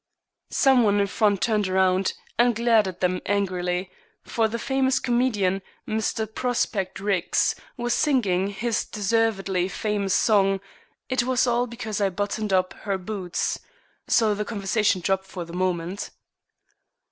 [0.49, 3.91] Some one in front turned round and glared at them angrily,
[4.23, 6.25] for the famous comedian, Mr.
[6.25, 10.59] Prospect Ricks, was singing his deservedly famous song,
[11.07, 13.59] "It was all because I buttoned up her boots,"
[14.07, 16.09] so the conversation dropped for the moment.